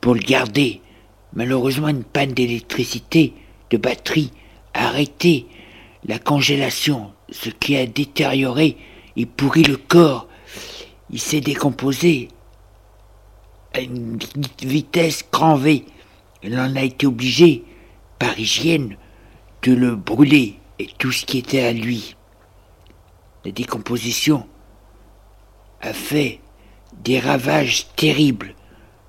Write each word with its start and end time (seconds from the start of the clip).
Pour 0.00 0.14
le 0.14 0.20
garder. 0.20 0.80
Malheureusement, 1.32 1.88
une 1.88 2.04
panne 2.04 2.32
d'électricité, 2.32 3.34
de 3.70 3.76
batterie, 3.76 4.30
a 4.72 4.88
arrêté 4.88 5.46
la 6.04 6.18
congélation, 6.18 7.12
ce 7.30 7.48
qui 7.48 7.76
a 7.76 7.86
détérioré 7.86 8.76
et 9.16 9.26
pourri 9.26 9.62
le 9.62 9.76
corps. 9.76 10.28
Il 11.10 11.20
s'est 11.20 11.40
décomposé 11.40 12.28
à 13.72 13.80
une 13.80 14.18
vitesse 14.62 15.24
grand 15.32 15.56
V. 15.56 15.84
Elle 16.42 16.58
en 16.58 16.76
a 16.76 16.82
été 16.82 17.06
obligée, 17.06 17.64
par 18.18 18.38
hygiène, 18.38 18.96
de 19.62 19.72
le 19.72 19.96
brûler 19.96 20.58
et 20.78 20.88
tout 20.98 21.12
ce 21.12 21.24
qui 21.24 21.38
était 21.38 21.62
à 21.62 21.72
lui. 21.72 22.16
La 23.44 23.50
décomposition 23.50 24.46
a 25.80 25.92
fait 25.92 26.40
des 27.02 27.18
ravages 27.18 27.86
terribles. 27.96 28.54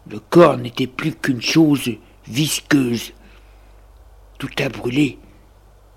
Le 0.10 0.20
corps 0.20 0.58
n'était 0.58 0.88
plus 0.88 1.14
qu'une 1.14 1.42
chose 1.42 1.90
visqueuse. 2.28 3.14
Tout 4.38 4.50
a 4.60 4.70
brûlé, 4.70 5.18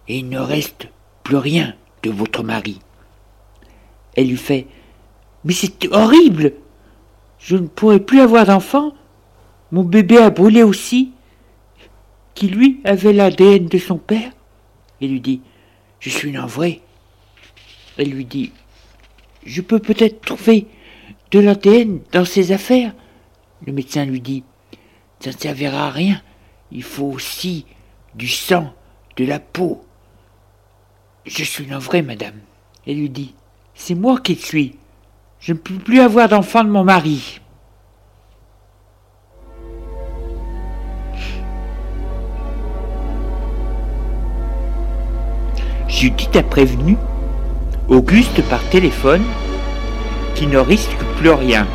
et 0.08 0.18
il 0.18 0.28
ne 0.28 0.38
reste 0.38 0.88
plus 1.24 1.36
rien 1.36 1.74
de 2.02 2.10
votre 2.10 2.42
mari. 2.42 2.80
Elle 4.16 4.28
lui 4.28 4.36
fait 4.36 4.66
Mais 5.44 5.52
c'est 5.52 5.92
horrible 5.92 6.54
Je 7.38 7.56
ne 7.56 7.66
pourrai 7.66 8.00
plus 8.00 8.20
avoir 8.20 8.46
d'enfant. 8.46 8.94
Mon 9.70 9.84
bébé 9.84 10.16
a 10.18 10.30
brûlé 10.30 10.62
aussi, 10.62 11.12
qui 12.34 12.48
lui 12.48 12.80
avait 12.84 13.12
l'ADN 13.12 13.66
de 13.66 13.78
son 13.78 13.98
père. 13.98 14.32
Il 15.00 15.10
lui 15.10 15.20
dit 15.20 15.42
Je 16.00 16.08
suis 16.08 16.32
navré. 16.32 16.80
Elle 17.98 18.10
lui 18.10 18.24
dit 18.24 18.52
Je 19.44 19.60
peux 19.60 19.80
peut-être 19.80 20.22
trouver 20.22 20.66
de 21.30 21.40
l'ADN 21.40 22.00
dans 22.12 22.24
ses 22.24 22.52
affaires. 22.52 22.94
Le 23.66 23.72
médecin 23.72 24.04
lui 24.04 24.20
dit 24.20 24.44
Ça 25.20 25.30
ne 25.30 25.36
servira 25.36 25.86
à 25.86 25.90
rien. 25.90 26.20
Il 26.70 26.82
faut 26.82 27.06
aussi 27.06 27.66
du 28.14 28.28
sang, 28.28 28.72
de 29.16 29.24
la 29.24 29.40
peau. 29.40 29.84
Je 31.26 31.44
suis 31.44 31.66
navré, 31.66 32.02
madame. 32.02 32.40
Elle 32.86 32.98
lui 32.98 33.10
dit 33.10 33.34
C'est 33.74 33.94
moi 33.94 34.20
qui 34.20 34.34
suis. 34.34 34.76
Je 35.40 35.52
ne 35.52 35.58
peux 35.58 35.74
plus 35.74 36.00
avoir 36.00 36.28
d'enfant 36.28 36.64
de 36.64 36.70
mon 36.70 36.84
mari. 36.84 37.40
Judith 45.88 46.36
a 46.36 46.42
prévenu 46.42 46.96
Auguste 47.88 48.42
par 48.48 48.62
téléphone 48.68 49.24
qui 50.34 50.46
ne 50.46 50.58
risque 50.58 50.96
plus 51.16 51.30
rien. 51.30 51.66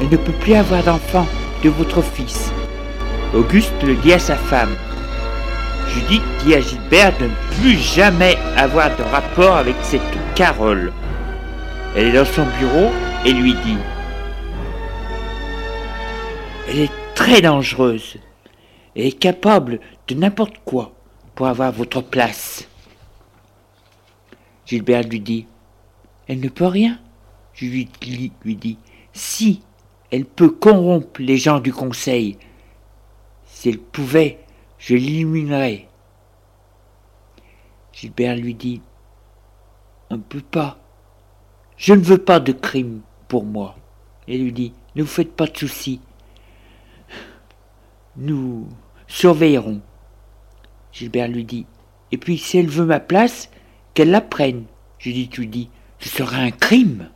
Elle 0.00 0.08
ne 0.08 0.16
peut 0.16 0.32
plus 0.32 0.54
avoir 0.54 0.82
d'enfant 0.82 1.26
de 1.62 1.70
votre 1.70 2.02
fils. 2.02 2.50
Auguste 3.34 3.82
le 3.82 3.94
dit 3.96 4.12
à 4.12 4.18
sa 4.18 4.36
femme. 4.36 4.74
Judith 5.88 6.22
dit 6.44 6.54
à 6.54 6.60
Gilbert 6.60 7.16
de 7.18 7.24
ne 7.24 7.60
plus 7.60 7.78
jamais 7.78 8.36
avoir 8.56 8.96
de 8.96 9.02
rapport 9.02 9.56
avec 9.56 9.76
cette 9.82 10.02
Carole. 10.34 10.92
Elle 11.96 12.08
est 12.08 12.12
dans 12.12 12.24
son 12.24 12.46
bureau 12.58 12.90
et 13.24 13.32
lui 13.32 13.54
dit 13.54 13.78
Elle 16.68 16.80
est 16.80 16.92
très 17.14 17.40
dangereuse. 17.40 18.18
Elle 18.94 19.06
est 19.06 19.18
capable 19.18 19.80
de 20.08 20.14
n'importe 20.14 20.56
quoi 20.64 20.92
pour 21.34 21.46
avoir 21.46 21.72
votre 21.72 22.02
place. 22.02 22.68
Gilbert 24.66 25.04
lui 25.04 25.20
dit 25.20 25.46
elle 26.28 26.40
ne 26.40 26.48
peut 26.48 26.66
rien. 26.66 26.98
Je 27.54 27.66
lui, 27.66 27.88
dis, 28.44 28.78
si 29.12 29.62
elle 30.10 30.24
peut 30.24 30.50
corrompre 30.50 31.20
les 31.20 31.36
gens 31.36 31.60
du 31.60 31.72
conseil, 31.72 32.38
si 33.44 33.68
elle 33.68 33.78
pouvait, 33.78 34.38
je 34.78 34.94
l'éliminerais. 34.94 35.88
Gilbert 37.92 38.36
lui 38.36 38.54
dit, 38.54 38.82
on 40.10 40.16
ne 40.16 40.22
peut 40.22 40.42
pas. 40.42 40.78
Je 41.76 41.94
ne 41.94 42.02
veux 42.02 42.18
pas 42.18 42.40
de 42.40 42.52
crime 42.52 43.00
pour 43.28 43.44
moi. 43.44 43.76
Elle 44.28 44.42
lui 44.42 44.52
dit, 44.52 44.72
ne 44.94 45.02
vous 45.02 45.08
faites 45.08 45.32
pas 45.32 45.46
de 45.46 45.56
soucis. 45.56 46.00
Nous 48.16 48.68
surveillerons. 49.06 49.80
Gilbert 50.92 51.28
lui 51.28 51.44
dit, 51.44 51.66
et 52.12 52.18
puis 52.18 52.38
si 52.38 52.58
elle 52.58 52.68
veut 52.68 52.84
ma 52.84 53.00
place, 53.00 53.50
qu'elle 53.94 54.10
la 54.10 54.20
prenne. 54.20 54.64
Je 54.98 55.10
dis, 55.10 55.28
tu 55.28 55.46
dis, 55.46 55.70
ce 55.98 56.08
serait 56.08 56.42
un 56.42 56.50
crime. 56.50 57.10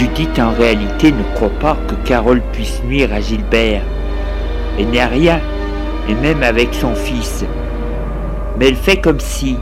Judith 0.00 0.38
en 0.38 0.52
réalité 0.52 1.12
ne 1.12 1.22
croit 1.34 1.52
pas 1.60 1.76
que 1.86 1.94
Carole 2.08 2.40
puisse 2.54 2.82
nuire 2.84 3.12
à 3.12 3.20
Gilbert. 3.20 3.82
Elle 4.78 4.88
n'est 4.88 5.04
rien, 5.04 5.38
et 6.08 6.14
même 6.14 6.42
avec 6.42 6.72
son 6.72 6.94
fils. 6.94 7.44
Mais 8.58 8.68
elle 8.68 8.76
fait 8.76 8.96
comme 8.96 9.20
si, 9.20 9.58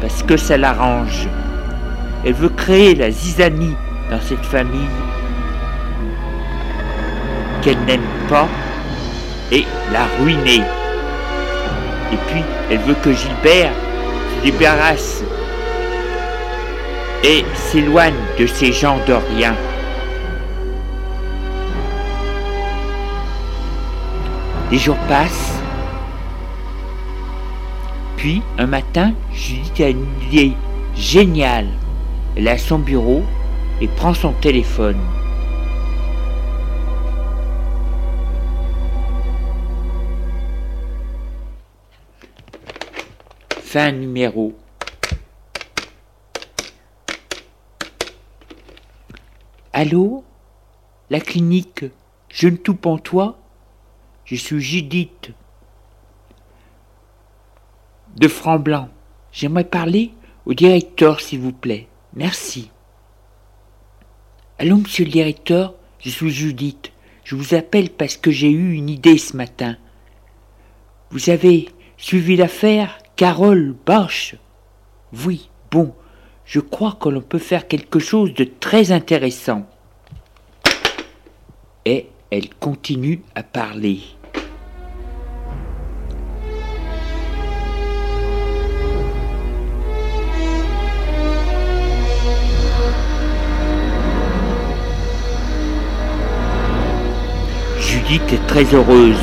parce 0.00 0.22
que 0.22 0.36
ça 0.36 0.56
l'arrange. 0.56 1.26
Elle 2.24 2.34
veut 2.34 2.48
créer 2.50 2.94
la 2.94 3.10
zizanie 3.10 3.74
dans 4.08 4.20
cette 4.20 4.46
famille 4.46 4.88
qu'elle 7.62 7.80
n'aime 7.86 8.06
pas 8.28 8.46
et 9.50 9.64
la 9.92 10.06
ruiner. 10.22 10.62
Et 12.12 12.18
puis, 12.28 12.44
elle 12.70 12.78
veut 12.78 12.94
que 13.02 13.12
Gilbert 13.12 13.72
se 14.36 14.48
débarrasse 14.48 15.19
et 17.24 17.44
s'éloigne 17.54 18.14
de 18.38 18.46
ces 18.46 18.72
gens 18.72 18.98
de 19.06 19.12
rien. 19.12 19.54
Les 24.70 24.78
jours 24.78 24.98
passent. 25.08 25.60
Puis, 28.16 28.42
un 28.58 28.66
matin, 28.66 29.12
Judith 29.32 29.80
a 29.80 29.88
une 29.88 30.06
idée 30.28 30.52
géniale. 30.94 31.68
Elle 32.36 32.48
à 32.48 32.58
son 32.58 32.78
bureau 32.78 33.22
et 33.80 33.88
prend 33.88 34.14
son 34.14 34.32
téléphone. 34.32 34.98
Fin 43.62 43.92
numéro. 43.92 44.59
Allô? 49.80 50.24
La 51.08 51.20
clinique 51.20 51.86
Je 52.28 52.48
ne 52.48 52.56
tout 52.56 52.86
en 52.86 52.98
toi 52.98 53.38
Je 54.26 54.36
suis 54.36 54.60
Judith 54.60 55.30
de 58.14 58.28
Franc-Blanc. 58.28 58.90
J'aimerais 59.32 59.64
parler 59.64 60.12
au 60.44 60.52
directeur, 60.52 61.22
s'il 61.22 61.40
vous 61.40 61.54
plaît. 61.54 61.88
Merci. 62.12 62.70
Allô, 64.58 64.76
monsieur 64.76 65.06
le 65.06 65.10
directeur, 65.10 65.72
je 65.98 66.10
suis 66.10 66.28
Judith. 66.28 66.92
Je 67.24 67.34
vous 67.34 67.54
appelle 67.54 67.88
parce 67.88 68.18
que 68.18 68.30
j'ai 68.30 68.50
eu 68.50 68.74
une 68.74 68.90
idée 68.90 69.16
ce 69.16 69.34
matin. 69.34 69.78
Vous 71.10 71.30
avez 71.30 71.70
suivi 71.96 72.36
l'affaire 72.36 72.98
Carole 73.16 73.74
Bosch? 73.86 74.34
Oui, 75.24 75.48
bon, 75.70 75.94
je 76.50 76.58
crois 76.58 76.96
que 77.00 77.08
l'on 77.08 77.20
peut 77.20 77.38
faire 77.38 77.68
quelque 77.68 78.00
chose 78.00 78.34
de 78.34 78.42
très 78.42 78.90
intéressant. 78.90 79.66
Et 81.84 82.08
elle 82.32 82.48
continue 82.56 83.22
à 83.36 83.44
parler. 83.44 84.00
Judith 97.78 98.32
est 98.32 98.46
très 98.48 98.64
heureuse. 98.74 99.16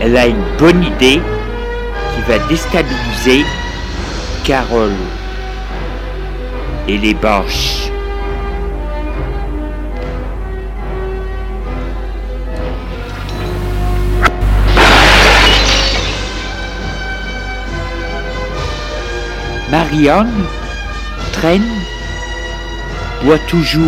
Elle 0.00 0.16
a 0.16 0.26
une 0.26 0.56
bonne 0.58 0.82
idée 0.82 1.20
qui 2.14 2.20
va 2.26 2.40
déstabiliser 2.48 3.44
Carole 4.48 4.92
et 6.88 6.96
les 6.96 7.12
Boches. 7.12 7.90
Marianne 19.70 20.32
traîne, 21.32 21.62
boit 23.22 23.36
toujours 23.50 23.84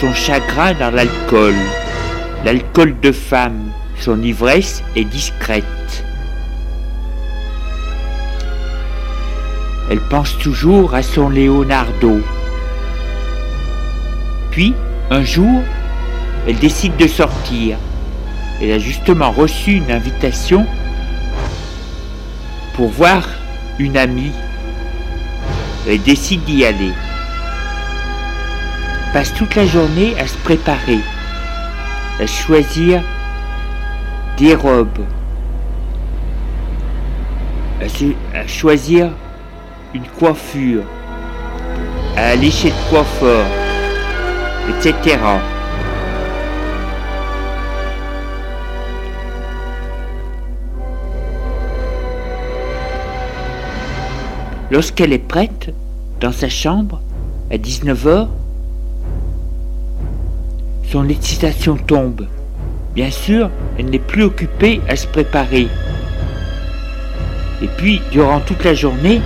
son 0.00 0.14
chagrin 0.14 0.72
dans 0.80 0.90
l'alcool, 0.90 1.54
l'alcool 2.46 2.98
de 3.02 3.12
femme, 3.12 3.70
son 4.00 4.22
ivresse 4.22 4.82
est 4.96 5.04
discrète. 5.04 5.81
Elle 9.92 10.00
pense 10.00 10.38
toujours 10.38 10.94
à 10.94 11.02
son 11.02 11.28
Leonardo. 11.28 12.22
Puis, 14.50 14.74
un 15.10 15.22
jour, 15.22 15.60
elle 16.48 16.58
décide 16.58 16.96
de 16.96 17.06
sortir. 17.06 17.76
Elle 18.62 18.72
a 18.72 18.78
justement 18.78 19.30
reçu 19.32 19.72
une 19.72 19.92
invitation 19.92 20.64
pour 22.72 22.88
voir 22.88 23.28
une 23.78 23.98
amie. 23.98 24.32
Elle 25.86 26.00
décide 26.00 26.42
d'y 26.44 26.64
aller. 26.64 26.94
Passe 29.12 29.34
toute 29.34 29.54
la 29.56 29.66
journée 29.66 30.18
à 30.18 30.26
se 30.26 30.38
préparer, 30.38 31.00
à 32.18 32.26
choisir 32.26 33.02
des 34.38 34.54
robes, 34.54 35.04
à, 37.82 38.46
choisir 38.46 39.10
une 39.94 40.06
coiffure, 40.18 40.84
aller 42.16 42.50
chez 42.50 42.68
le 42.68 42.90
coiffeur, 42.90 43.46
etc. 44.68 45.18
Lorsqu'elle 54.70 55.12
est 55.12 55.18
prête, 55.18 55.74
dans 56.20 56.32
sa 56.32 56.48
chambre, 56.48 57.00
à 57.50 57.56
19h, 57.56 58.28
son 60.90 61.08
excitation 61.08 61.76
tombe. 61.76 62.26
Bien 62.94 63.10
sûr, 63.10 63.50
elle 63.78 63.90
n'est 63.90 63.98
plus 63.98 64.22
occupée 64.22 64.80
à 64.88 64.96
se 64.96 65.06
préparer. 65.06 65.68
Et 67.62 67.68
puis, 67.76 68.00
durant 68.12 68.40
toute 68.40 68.64
la 68.64 68.72
journée, 68.72 69.20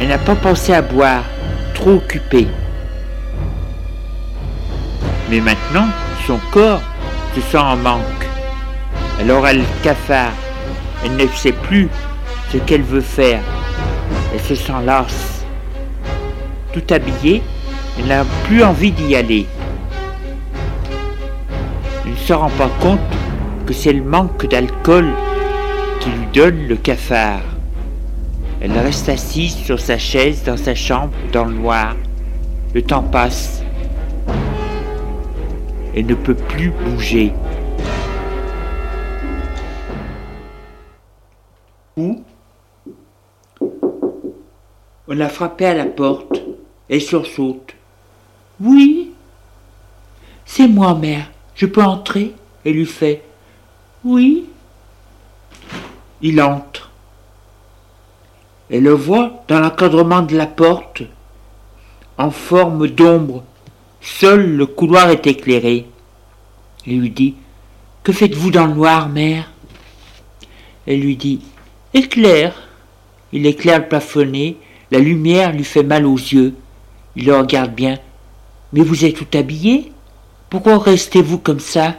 elle 0.00 0.08
n'a 0.08 0.18
pas 0.18 0.34
pensé 0.34 0.72
à 0.72 0.80
boire, 0.80 1.24
trop 1.74 1.96
occupée. 1.96 2.48
Mais 5.28 5.40
maintenant, 5.40 5.88
son 6.26 6.38
corps 6.50 6.80
se 7.34 7.42
sent 7.42 7.58
en 7.58 7.76
manque. 7.76 8.26
Alors 9.20 9.46
elle 9.46 9.62
cafard. 9.82 10.32
Elle 11.04 11.16
ne 11.16 11.26
sait 11.28 11.52
plus 11.52 11.88
ce 12.50 12.56
qu'elle 12.56 12.82
veut 12.82 13.02
faire. 13.02 13.40
Elle 14.32 14.40
se 14.40 14.54
sent 14.54 14.72
lasse. 14.84 15.44
Tout 16.72 16.82
habillée, 16.90 17.42
elle 17.98 18.06
n'a 18.06 18.24
plus 18.44 18.64
envie 18.64 18.92
d'y 18.92 19.14
aller. 19.14 19.46
Elle 22.06 22.12
ne 22.12 22.16
se 22.16 22.32
rend 22.32 22.50
pas 22.50 22.70
compte 22.80 23.00
que 23.66 23.74
c'est 23.74 23.92
le 23.92 24.02
manque 24.02 24.46
d'alcool 24.46 25.08
qui 26.00 26.08
lui 26.08 26.26
donne 26.32 26.66
le 26.68 26.76
cafard. 26.76 27.49
Elle 28.62 28.76
reste 28.78 29.08
assise 29.08 29.56
sur 29.56 29.80
sa 29.80 29.96
chaise 29.96 30.44
dans 30.44 30.58
sa 30.58 30.74
chambre, 30.74 31.14
dans 31.32 31.46
le 31.46 31.54
noir. 31.54 31.96
Le 32.74 32.82
temps 32.82 33.02
passe. 33.02 33.62
Elle 35.96 36.04
ne 36.04 36.14
peut 36.14 36.34
plus 36.34 36.70
bouger. 36.70 37.32
Où 41.96 42.22
On 45.08 45.20
a 45.20 45.28
frappé 45.30 45.64
à 45.64 45.74
la 45.74 45.86
porte. 45.86 46.42
Elle 46.90 47.00
sursaute. 47.00 47.74
Oui 48.60 49.12
C'est 50.44 50.68
moi, 50.68 50.94
mère. 50.94 51.30
Je 51.54 51.64
peux 51.64 51.82
entrer 51.82 52.34
Elle 52.66 52.74
lui 52.74 52.86
fait. 52.86 53.22
Oui 54.04 54.44
Il 56.20 56.42
entre. 56.42 56.89
Elle 58.70 58.84
le 58.84 58.92
voit 58.92 59.44
dans 59.48 59.58
l'encadrement 59.58 60.22
de 60.22 60.36
la 60.36 60.46
porte, 60.46 61.02
en 62.18 62.30
forme 62.30 62.86
d'ombre. 62.86 63.42
Seul 64.00 64.56
le 64.56 64.66
couloir 64.66 65.10
est 65.10 65.26
éclairé. 65.26 65.86
Il 66.86 67.00
lui 67.00 67.10
dit 67.10 67.34
Que 68.04 68.12
faites-vous 68.12 68.50
dans 68.50 68.66
le 68.66 68.74
noir, 68.74 69.08
mère? 69.08 69.50
Elle 70.86 71.00
lui 71.00 71.16
dit 71.16 71.40
Éclaire. 71.94 72.68
Il 73.32 73.46
éclaire 73.46 73.80
le 73.80 73.88
plafonnet, 73.88 74.56
la 74.90 74.98
lumière 74.98 75.52
lui 75.52 75.64
fait 75.64 75.82
mal 75.82 76.06
aux 76.06 76.16
yeux. 76.16 76.54
Il 77.16 77.26
le 77.26 77.36
regarde 77.36 77.74
bien. 77.74 77.98
Mais 78.72 78.82
vous 78.82 79.04
êtes 79.04 79.16
tout 79.16 79.38
habillé? 79.38 79.92
Pourquoi 80.48 80.78
restez-vous 80.78 81.38
comme 81.38 81.60
ça? 81.60 81.96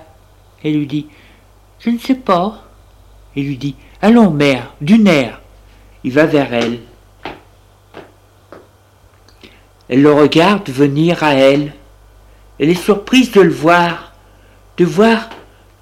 Elle 0.64 0.78
lui 0.78 0.88
dit 0.88 1.08
Je 1.80 1.90
ne 1.90 2.00
sais 2.00 2.16
pas. 2.16 2.64
Il 3.36 3.48
lui 3.48 3.58
dit 3.58 3.76
Allons, 4.02 4.32
mère, 4.32 4.74
d'une 4.82 5.08
air. 5.08 5.41
Il 6.04 6.12
va 6.12 6.26
vers 6.26 6.54
elle. 6.54 6.80
Elle 9.88 10.02
le 10.02 10.14
regarde 10.14 10.70
venir 10.70 11.24
à 11.24 11.34
elle. 11.34 11.74
Elle 12.60 12.70
est 12.70 12.76
surprise 12.76 13.32
de 13.32 13.42
le 13.42 13.52
voir, 13.52 14.14
de 14.78 14.86
voir 14.86 15.30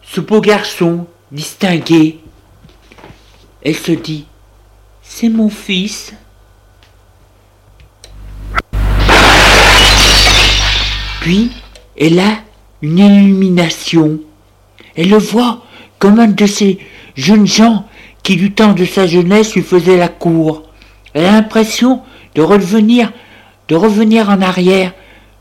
ce 0.01 0.19
beau 0.19 0.41
garçon 0.41 1.05
distingué. 1.31 2.19
Elle 3.61 3.75
se 3.75 3.91
dit, 3.91 4.25
c'est 5.01 5.29
mon 5.29 5.49
fils. 5.49 6.13
Puis, 11.21 11.51
elle 11.97 12.19
a 12.19 12.39
une 12.81 12.99
illumination. 12.99 14.19
Elle 14.95 15.09
le 15.09 15.17
voit 15.17 15.63
comme 15.99 16.19
un 16.19 16.27
de 16.27 16.45
ces 16.45 16.79
jeunes 17.15 17.47
gens 17.47 17.88
qui 18.29 18.36
du 18.36 18.51
temps 18.51 18.74
de 18.74 18.86
sa 18.86 19.07
jeunesse 19.07 19.55
lui 19.55 19.63
faisait 19.63 19.98
la 19.98 20.07
cour. 20.07 20.62
Elle 21.15 21.25
a 21.25 21.31
l'impression 21.31 22.03
de 22.36 22.43
revenir, 22.43 23.12
de 23.69 23.75
revenir 23.75 24.29
en 24.29 24.39
arrière, 24.43 24.93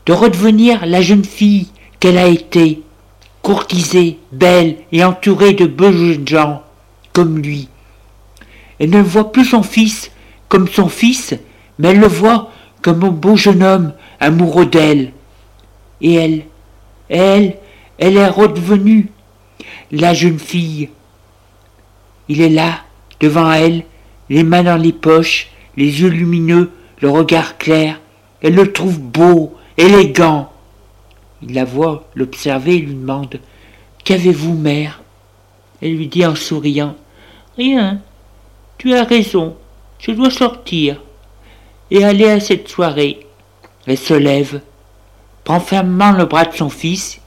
de 0.07 0.13
redevenir 0.13 0.87
la 0.87 0.99
jeune 0.99 1.23
fille 1.23 1.67
qu'elle 1.99 2.17
a 2.17 2.25
été, 2.25 2.81
courtisée, 3.43 4.17
belle 4.31 4.77
et 4.91 5.03
entourée 5.03 5.53
de 5.53 5.67
beaux 5.67 5.91
jeunes 5.91 6.27
gens 6.27 6.63
comme 7.13 7.37
lui. 7.37 7.69
Elle 8.79 8.89
ne 8.89 9.03
voit 9.03 9.31
plus 9.31 9.45
son 9.45 9.61
fils 9.61 10.09
comme 10.47 10.67
son 10.67 10.89
fils, 10.89 11.35
mais 11.77 11.89
elle 11.89 11.99
le 11.99 12.07
voit 12.07 12.49
comme 12.81 13.03
un 13.03 13.09
beau 13.09 13.35
jeune 13.35 13.61
homme 13.61 13.93
amoureux 14.19 14.65
d'elle. 14.65 15.13
Et 16.01 16.15
elle, 16.15 16.41
elle, 17.07 17.57
elle 17.99 18.17
est 18.17 18.29
redevenue 18.29 19.11
la 19.91 20.15
jeune 20.15 20.39
fille. 20.39 20.89
Il 22.29 22.41
est 22.41 22.49
là, 22.49 22.81
devant 23.19 23.51
elle, 23.51 23.83
les 24.29 24.43
mains 24.43 24.63
dans 24.63 24.77
les 24.77 24.93
poches, 24.93 25.49
les 25.75 26.01
yeux 26.01 26.09
lumineux, 26.09 26.71
le 27.01 27.09
regard 27.09 27.57
clair. 27.57 27.99
Elle 28.41 28.53
le 28.53 28.71
trouve 28.71 28.99
beau, 28.99 29.57
élégant. 29.77 30.51
Il 31.41 31.55
la 31.55 31.65
voit 31.65 32.07
l'observer 32.13 32.75
et 32.75 32.79
lui 32.79 32.93
demande 32.93 33.39
Qu'avez-vous, 34.03 34.53
mère? 34.53 35.01
Elle 35.81 35.95
lui 35.95 36.07
dit 36.07 36.25
en 36.25 36.35
souriant 36.35 36.95
Rien. 37.57 37.99
Tu 38.77 38.93
as 38.93 39.03
raison. 39.03 39.57
Je 39.97 40.11
dois 40.11 40.29
sortir 40.29 41.01
et 41.89 42.03
aller 42.03 42.29
à 42.29 42.39
cette 42.39 42.67
soirée. 42.67 43.25
Elle 43.87 43.97
se 43.97 44.13
lève, 44.13 44.61
prend 45.43 45.59
fermement 45.59 46.11
le 46.11 46.25
bras 46.25 46.45
de 46.45 46.55
son 46.55 46.69
fils, 46.69 47.19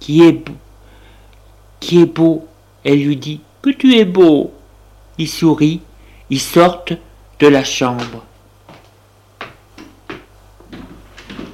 qui 0.00 0.22
est 0.22 0.32
beau. 0.32 0.52
Qui 1.80 2.02
est 2.02 2.06
beau. 2.06 2.46
Elle 2.84 3.02
lui 3.02 3.16
dit 3.16 3.40
Que 3.62 3.70
tu 3.70 3.94
es 3.94 4.04
beau. 4.04 4.52
Il 5.18 5.28
sourit. 5.28 5.82
Ils 6.30 6.40
sortent 6.40 6.94
de 7.38 7.46
la 7.46 7.64
chambre. 7.64 8.24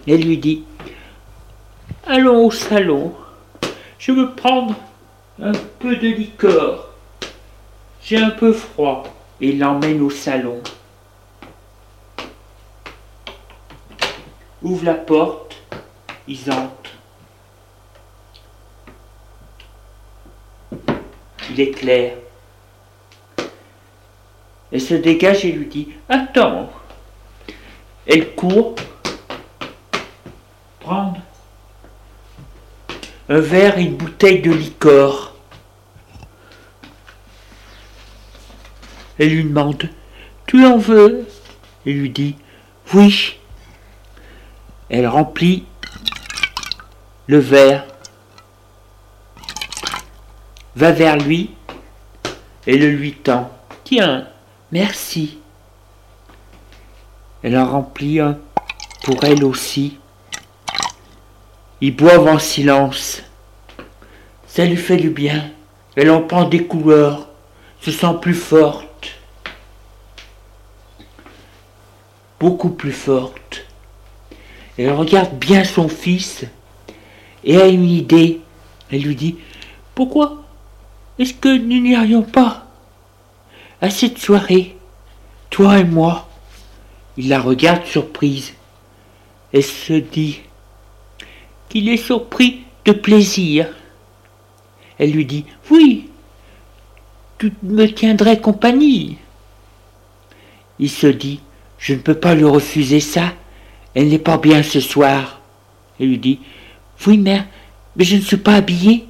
Elle 0.07 0.23
lui 0.23 0.39
dit 0.39 0.65
Allons 2.07 2.47
au 2.47 2.51
salon. 2.53 3.13
Je 3.99 4.13
veux 4.13 4.31
prendre 4.33 4.77
un 5.43 5.53
peu 5.81 5.97
de 5.97 6.09
liqueur. 6.09 6.91
J'ai 8.03 8.19
un 8.19 8.31
peu 8.31 8.53
froid. 8.53 9.03
Et 9.41 9.53
l'emmène 9.53 10.01
au 10.01 10.11
salon. 10.11 10.63
Ouvre 14.63 14.85
la 14.85 14.95
porte. 14.95 15.57
Ils 16.29 16.51
entrent. 16.51 16.76
Il 21.57 21.63
est 21.63 21.71
clair. 21.71 22.13
Elle 24.71 24.81
se 24.81 24.93
dégage 24.93 25.47
et 25.47 25.53
lui 25.53 25.65
dit 25.65 25.89
Attends. 26.07 26.71
Elle 28.07 28.35
court 28.35 28.75
prendre 30.81 31.17
un 33.31 33.41
verre 33.41 33.79
et 33.79 33.85
une 33.85 33.97
bouteille 33.97 34.43
de 34.43 34.53
liqueur. 34.53 35.35
Elle 39.19 39.31
lui 39.31 39.45
demande 39.45 39.89
Tu 40.47 40.63
en 40.67 40.77
veux? 40.77 41.27
Il 41.87 42.01
lui 42.01 42.11
dit 42.11 42.37
Oui. 42.93 43.39
Elle 44.91 45.07
remplit 45.07 45.65
le 47.29 47.39
verre, 47.39 47.87
va 50.77 50.93
vers 50.93 51.17
lui 51.17 51.51
et 52.67 52.77
le 52.77 52.91
lui 52.91 53.15
tend. 53.15 53.51
Tiens, 53.85 54.29
merci. 54.71 55.39
Elle 57.43 57.57
en 57.57 57.67
remplit 57.67 58.21
un 58.21 58.39
pour 59.05 59.25
elle 59.25 59.45
aussi. 59.45 59.99
Ils 61.81 61.95
boivent 61.95 62.29
en 62.29 62.39
silence. 62.39 63.23
Ça 64.47 64.65
lui 64.65 64.77
fait 64.77 64.97
du 64.97 65.11
bien. 65.11 65.51
Elle 65.97 66.11
en 66.11 66.23
prend 66.23 66.45
des 66.45 66.67
couleurs, 66.67 67.29
se 67.81 67.91
sent 67.91 68.17
plus 68.21 68.35
forte. 68.35 68.87
Beaucoup 72.39 72.71
plus 72.71 72.93
forte. 72.93 73.65
Elle 74.79 74.93
regarde 74.93 75.39
bien 75.39 75.65
son 75.65 75.89
fils 75.89 76.45
et 77.45 77.57
a 77.57 77.67
une 77.67 77.89
idée. 77.89 78.41
Elle 78.91 79.03
lui 79.03 79.17
dit 79.17 79.37
Pourquoi 79.95 80.46
est-ce 81.19 81.35
que 81.35 81.57
nous 81.57 81.81
n'irions 81.81 82.23
pas 82.23 82.67
à 83.81 83.91
cette 83.91 84.19
soirée, 84.19 84.77
toi 85.51 85.79
et 85.79 85.85
moi? 85.85 86.29
Il 87.17 87.29
la 87.31 87.41
regarde 87.41 87.87
surprise 87.87 88.53
et 89.53 89.63
se 89.63 89.95
dit 89.95 90.41
qu'il 91.69 91.89
est 91.89 91.97
surpris 91.97 92.65
de 92.85 92.93
plaisir. 92.93 93.69
Elle 94.99 95.13
lui 95.13 95.25
dit 95.25 95.47
Oui, 95.71 96.11
tu 97.39 97.53
me 97.63 97.87
tiendrais 97.87 98.41
compagnie. 98.41 99.17
Il 100.79 100.91
se 100.91 101.07
dit 101.07 101.41
Je 101.79 101.95
ne 101.95 102.01
peux 102.01 102.15
pas 102.15 102.35
lui 102.35 102.45
refuser 102.45 103.01
ça. 103.01 103.33
Elle 103.95 104.09
n'est 104.09 104.19
pas 104.19 104.37
bien 104.37 104.63
ce 104.63 104.81
soir. 104.81 105.41
Elle 105.99 106.09
lui 106.09 106.19
dit 106.19 106.41
Oui, 107.07 107.17
mère, 107.17 107.47
mais 107.97 108.05
je 108.05 108.17
ne 108.17 108.21
suis 108.21 108.37
pas 108.37 108.55
habillée. 108.55 109.07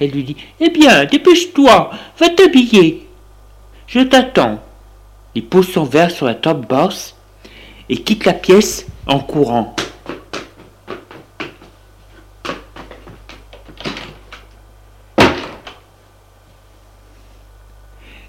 Elle 0.00 0.10
lui 0.10 0.24
dit 0.24 0.36
Eh 0.60 0.70
bien, 0.70 1.04
dépêche-toi, 1.04 1.90
va 2.18 2.28
t'habiller. 2.28 3.06
Je 3.86 4.00
t'attends. 4.00 4.60
Il 5.34 5.46
pose 5.46 5.68
son 5.68 5.84
verre 5.84 6.10
sur 6.10 6.26
la 6.26 6.34
table 6.34 6.66
basse 6.66 7.14
et 7.88 7.96
quitte 8.02 8.24
la 8.24 8.32
pièce 8.32 8.86
en 9.06 9.20
courant. 9.20 9.74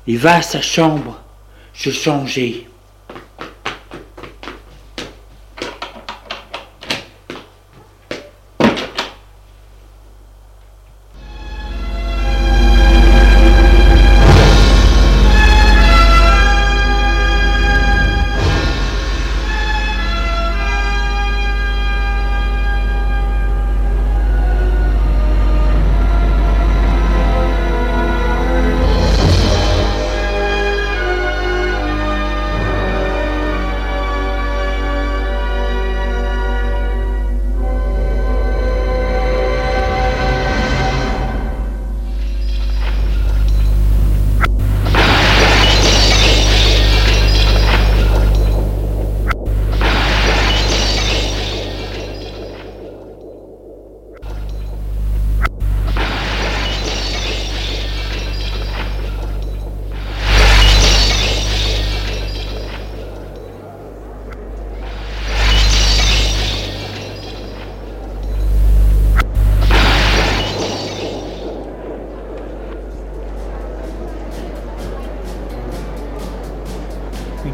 Il 0.05 0.17
va 0.17 0.35
à 0.35 0.41
sa 0.41 0.61
chambre 0.61 1.19
se 1.73 1.89
changer. 1.89 2.67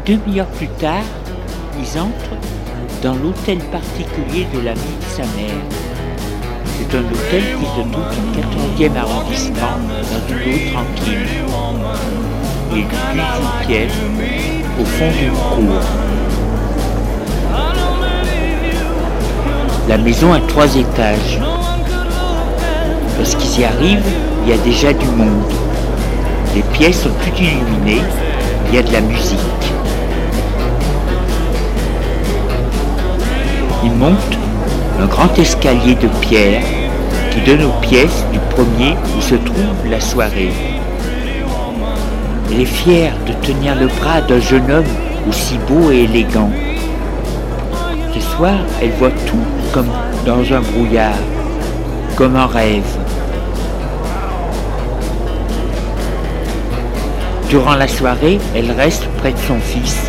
Demi-heure 0.06 0.46
plus 0.46 0.68
tard, 0.68 1.02
ils 1.78 1.98
entrent 1.98 2.36
dans 3.02 3.14
l'hôtel 3.14 3.58
particulier 3.70 4.46
de 4.54 4.60
l'ami 4.60 4.80
de 5.00 5.06
sa 5.06 5.22
mère. 5.22 5.62
C'est 6.76 6.96
un 6.96 7.00
hôtel 7.00 7.42
qui 7.58 7.64
se 7.64 7.80
trouve 7.90 8.04
au 8.04 8.86
14e 8.86 8.96
arrondissement, 8.96 9.78
dans 10.10 10.34
une 10.34 10.42
rue 10.42 10.72
tranquille. 10.72 11.26
Il 12.72 12.78
utilise 12.78 13.22
une 13.40 13.66
pièce 13.66 13.92
au 14.80 14.84
fond 14.84 15.10
d'une 15.10 15.30
cour. 15.30 15.80
La 19.88 19.98
maison 19.98 20.32
a 20.32 20.40
trois 20.40 20.74
étages. 20.76 21.38
Lorsqu'ils 23.18 23.60
y 23.60 23.64
arrivent, 23.64 24.02
il 24.44 24.50
y 24.50 24.52
a 24.52 24.58
déjà 24.58 24.92
du 24.92 25.06
monde. 25.06 25.52
Les 26.54 26.62
pièces 26.62 27.02
sont 27.02 27.10
toutes 27.24 27.40
illuminées, 27.40 28.02
il 28.68 28.74
y 28.74 28.78
a 28.78 28.82
de 28.82 28.92
la 28.92 29.00
musique. 29.00 29.38
Ils 33.84 33.92
montent 33.92 34.38
un 34.98 35.04
grand 35.04 35.38
escalier 35.38 35.94
de 35.94 36.08
pierre 36.22 36.62
qui 37.30 37.40
donne 37.42 37.64
aux 37.64 37.80
pièces 37.82 38.24
du 38.32 38.38
premier 38.54 38.96
où 39.14 39.20
se 39.20 39.34
trouve 39.34 39.90
la 39.90 40.00
soirée. 40.00 40.52
Elle 42.50 42.62
est 42.62 42.64
fière 42.64 43.12
de 43.26 43.34
tenir 43.46 43.74
le 43.74 43.88
bras 43.88 44.22
d'un 44.22 44.40
jeune 44.40 44.70
homme 44.70 44.86
aussi 45.28 45.58
beau 45.68 45.90
et 45.90 46.04
élégant. 46.04 46.50
Ce 48.14 48.20
soir, 48.20 48.54
elle 48.80 48.92
voit 48.92 49.10
tout 49.26 49.44
comme 49.72 49.90
dans 50.24 50.40
un 50.54 50.60
brouillard, 50.60 51.18
comme 52.16 52.36
un 52.36 52.46
rêve. 52.46 52.84
Durant 57.50 57.74
la 57.74 57.88
soirée, 57.88 58.38
elle 58.54 58.70
reste 58.70 59.06
près 59.18 59.32
de 59.32 59.38
son 59.38 59.58
fils 59.58 60.08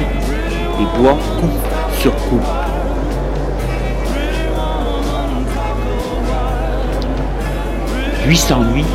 et 0.79 0.99
boit 0.99 1.17
coup 1.39 1.49
sur 1.99 2.15
coup. 2.15 2.39
Lui 8.27 8.37
s'ennuie, 8.37 8.85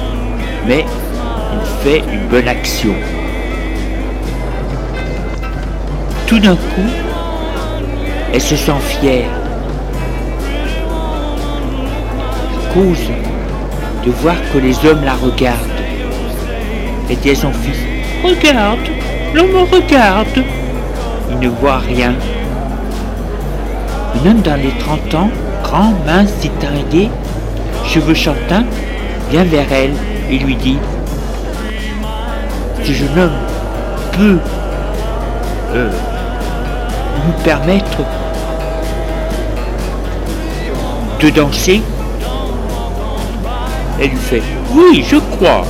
mais 0.67 0.85
il 1.53 1.85
fait 1.85 2.03
une 2.13 2.27
bonne 2.29 2.49
action. 2.49 2.95
Tout 6.27 6.41
d'un 6.41 6.57
coup, 6.57 6.91
elle 8.33 8.41
se 8.41 8.57
sent 8.57 8.73
fière. 9.01 9.29
À 12.59 12.75
cause 12.75 13.11
de 14.05 14.11
voir 14.11 14.35
que 14.53 14.59
les 14.59 14.75
hommes 14.85 15.05
la 15.05 15.15
regardent. 15.15 15.59
Elle 17.09 17.17
dit 17.19 17.31
à 17.31 17.35
son 17.37 17.53
fils, 17.53 17.79
Regarde, 18.25 18.81
l'on 19.35 19.47
me 19.47 19.61
regarde. 19.61 20.45
Il 21.31 21.39
ne 21.39 21.49
voit 21.49 21.79
rien. 21.79 22.15
Un 24.15 24.29
homme 24.29 24.41
dans 24.41 24.57
les 24.57 24.73
30 24.79 25.15
ans, 25.15 25.31
grand, 25.63 25.93
mince, 26.05 26.33
distingué, 26.41 27.09
cheveux 27.87 28.15
chantins, 28.15 28.65
vient 29.31 29.45
vers 29.45 29.73
elle 29.73 29.93
et 30.31 30.39
lui 30.39 30.57
dit 30.57 30.79
Ce 32.83 32.93
jeune 32.93 33.19
homme 33.19 33.39
peut 34.13 34.39
euh, 35.75 35.91
nous 37.27 37.45
permettre 37.45 37.99
de 41.21 41.31
danser? 41.31 41.81
Elle 44.01 44.11
lui 44.11 44.17
fait 44.17 44.43
Oui, 44.73 45.05
je 45.09 45.17
crois. 45.17 45.65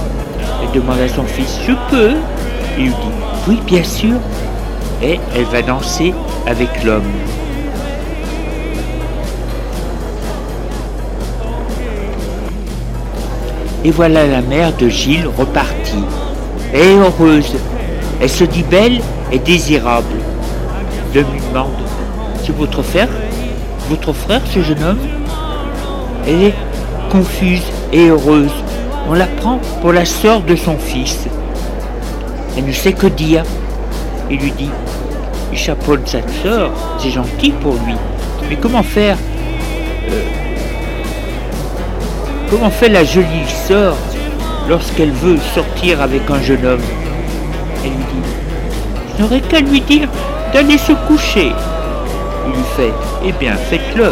Elle 0.62 0.81
demande 0.81 1.00
à 1.00 1.09
son 1.09 1.25
fils 1.25 1.61
Je 1.67 1.73
peux? 1.90 2.14
Il 2.79 2.85
lui 2.85 2.90
dit 2.90 2.97
Oui, 3.49 3.61
bien 3.67 3.85
sûr. 3.85 4.17
Et 5.02 5.19
elle 5.37 5.45
va 5.45 5.63
danser 5.63 6.15
avec 6.47 6.84
l'homme. 6.84 7.11
Et 13.84 13.90
voilà 13.90 14.26
la 14.26 14.43
mère 14.43 14.76
de 14.76 14.88
Gilles 14.88 15.28
repartie. 15.38 16.04
Est 16.75 16.95
heureuse. 16.95 17.56
Elle 18.21 18.28
se 18.28 18.45
dit 18.45 18.62
belle 18.62 19.00
et 19.32 19.38
désirable. 19.38 20.14
L'homme 21.14 21.32
lui 21.32 21.40
demande 21.40 21.71
C'est 22.45 22.54
votre 22.54 22.82
frère? 22.82 23.08
Votre 23.88 24.12
frère, 24.12 24.43
ce 24.52 24.60
jeune 24.62 24.82
homme? 24.82 24.99
Elle 26.26 26.43
est 26.45 26.54
confuse 27.10 27.62
et 27.93 28.08
heureuse. 28.08 28.52
On 29.08 29.14
la 29.14 29.26
prend 29.26 29.58
pour 29.80 29.93
la 29.93 30.04
sœur 30.04 30.43
de 30.43 30.54
son 30.54 30.76
fils. 30.76 31.26
Elle 32.56 32.66
ne 32.66 32.73
sait 32.73 32.93
que 32.93 33.06
dire. 33.06 33.45
Il 34.30 34.38
lui 34.38 34.52
dit 34.52 34.71
Il 35.50 35.58
chapeaune 35.58 36.02
sa 36.04 36.21
sœur, 36.43 36.71
c'est 36.99 37.10
gentil 37.10 37.50
pour 37.50 37.73
lui. 37.86 37.95
Mais 38.49 38.56
comment 38.56 38.82
faire? 38.82 39.16
Euh, 40.10 40.23
Comment 42.50 42.71
fait 42.71 42.89
la 42.89 43.04
jolie 43.04 43.49
sœur 43.69 43.97
lorsqu'elle 44.69 45.13
veut 45.13 45.39
sortir 45.54 46.02
avec 46.02 46.28
un 46.28 46.43
jeune 46.43 46.67
homme 46.67 46.80
Elle 47.84 47.91
lui 47.91 47.97
dit 47.99 48.28
Je 49.17 49.23
n'aurais 49.23 49.41
qu'à 49.41 49.60
lui 49.60 49.80
dire 49.80 50.08
d'aller 50.52 50.76
se 50.76 50.93
coucher. 51.06 51.52
Il 52.45 52.52
lui 52.52 52.65
fait 52.76 52.93
Eh 53.25 53.30
bien, 53.30 53.54
faites-le. 53.54 54.10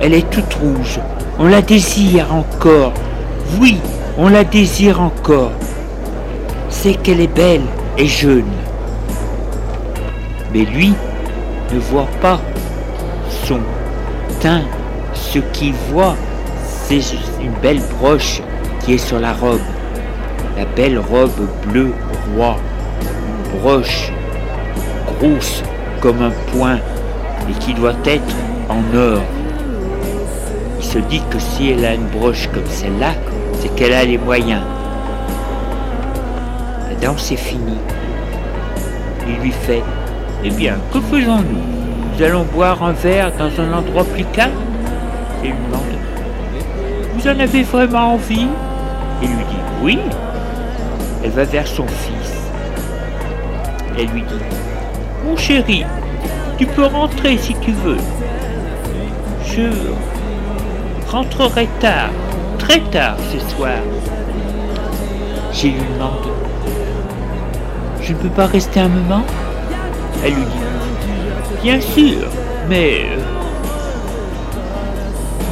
Elle 0.00 0.14
est 0.14 0.28
toute 0.30 0.52
rouge. 0.54 0.98
On 1.38 1.46
la 1.46 1.62
désire 1.62 2.34
encore. 2.34 2.92
Oui, 3.60 3.78
on 4.18 4.28
la 4.28 4.42
désire 4.42 5.00
encore. 5.00 5.52
C'est 6.70 6.94
qu'elle 6.94 7.20
est 7.20 7.32
belle 7.32 7.62
et 7.96 8.08
jeune. 8.08 8.50
Mais 10.52 10.64
lui 10.64 10.92
ne 11.72 11.78
voit 11.78 12.08
pas 12.20 12.40
son 13.46 13.60
teint. 14.40 14.62
Ce 15.12 15.38
qu'il 15.38 15.74
voit, 15.92 16.16
c'est 16.84 17.00
une 17.42 17.52
belle 17.62 17.80
broche 17.98 18.42
qui 18.80 18.94
est 18.94 18.98
sur 18.98 19.18
la 19.18 19.32
robe. 19.32 19.60
La 20.56 20.64
belle 20.76 20.98
robe 20.98 21.48
bleue 21.66 21.92
roi. 22.36 22.56
Une 23.00 23.60
broche 23.60 24.12
grosse 25.18 25.62
comme 26.00 26.22
un 26.22 26.32
poing 26.52 26.76
et 27.48 27.52
qui 27.60 27.72
doit 27.74 27.94
être 28.04 28.34
en 28.68 28.96
or. 28.96 29.22
Il 30.78 30.84
se 30.84 30.98
dit 30.98 31.22
que 31.30 31.38
si 31.38 31.70
elle 31.70 31.84
a 31.84 31.94
une 31.94 32.06
broche 32.06 32.48
comme 32.52 32.66
celle-là, 32.66 33.12
c'est 33.60 33.74
qu'elle 33.74 33.94
a 33.94 34.04
les 34.04 34.18
moyens. 34.18 34.62
La 36.88 36.94
danse 37.06 37.32
est 37.32 37.36
finie. 37.36 37.78
Il 39.26 39.42
lui 39.42 39.52
fait 39.52 39.82
Eh 40.44 40.50
bien, 40.50 40.76
que 40.92 41.00
faisons-nous? 41.00 42.16
Nous 42.16 42.22
allons 42.22 42.44
boire 42.44 42.82
un 42.84 42.92
verre 42.92 43.32
dans 43.38 43.50
un 43.60 43.72
endroit 43.72 44.04
plus 44.04 44.24
calme 44.26 44.52
Et 45.42 45.48
lui 45.48 45.54
demande 45.66 45.94
Vous 47.14 47.28
en 47.28 47.38
avez 47.38 47.62
vraiment 47.62 48.14
envie? 48.14 48.48
Il 49.22 49.28
lui 49.28 49.44
dit 49.44 49.62
Oui. 49.82 49.98
Elle 51.22 51.30
va 51.30 51.44
vers 51.44 51.66
son 51.66 51.86
fils. 51.86 52.34
Elle 53.96 54.08
lui 54.08 54.22
dit 54.22 54.44
Mon 55.24 55.36
chéri, 55.36 55.84
tu 56.58 56.66
peux 56.66 56.84
rentrer 56.84 57.38
si 57.38 57.54
tu 57.60 57.70
veux. 57.70 57.98
Je 59.46 59.70
rentrerai 61.08 61.68
tard, 61.80 62.10
très 62.58 62.80
tard 62.80 63.16
ce 63.32 63.38
soir. 63.54 63.78
J'ai 65.52 65.68
lui 65.68 65.80
demande 65.94 66.32
Je 68.02 68.12
ne 68.12 68.18
peux 68.18 68.28
pas 68.28 68.46
rester 68.46 68.80
un 68.80 68.88
moment? 68.88 69.22
Elle 70.24 70.34
lui 70.34 70.42
dit 70.42 71.62
Bien 71.62 71.80
sûr, 71.80 72.28
mais 72.68 73.02
euh, 73.04 73.20